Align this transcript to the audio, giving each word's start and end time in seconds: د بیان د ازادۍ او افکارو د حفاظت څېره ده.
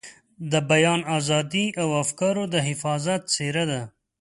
د 0.51 0.53
بیان 0.69 0.99
د 1.03 1.07
ازادۍ 1.17 1.65
او 1.81 1.87
افکارو 2.03 2.43
د 2.53 2.55
حفاظت 2.67 3.21
څېره 3.33 3.63
ده. 3.71 3.81